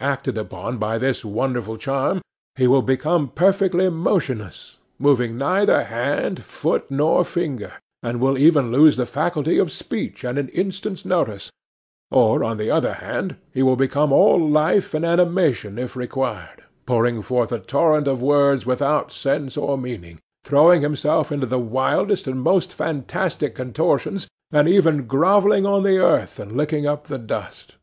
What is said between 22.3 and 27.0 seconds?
most fantastic contortions, and even grovelling on the earth and licking